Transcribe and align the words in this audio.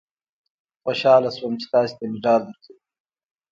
خوشاله 0.83 1.29
شوم 1.37 1.53
چې 1.59 1.65
تاسې 1.73 1.93
ته 1.97 2.03
مډال 2.11 2.41
درکوي. 2.47 2.81